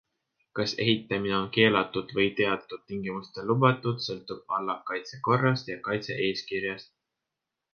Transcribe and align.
Kas 0.59 0.71
ehitamine 0.85 1.33
on 1.39 1.43
keelatud 1.57 2.13
või 2.19 2.25
teatud 2.39 2.81
tingimustel 2.93 3.49
lubatud, 3.51 4.01
sõltub 4.09 4.57
ala 4.61 4.77
kaitsekorrast 4.91 5.71
ja 5.75 5.81
kaitse-eeskirjast. 5.91 6.95